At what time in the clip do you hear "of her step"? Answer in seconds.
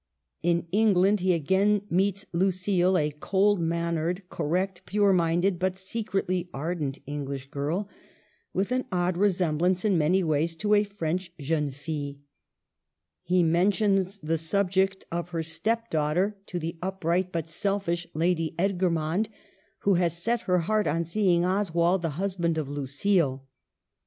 15.11-15.91